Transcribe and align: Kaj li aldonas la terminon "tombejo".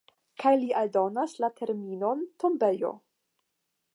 Kaj 0.43 0.53
li 0.61 0.69
aldonas 0.79 1.35
la 1.43 1.51
terminon 1.59 2.25
"tombejo". 2.45 2.93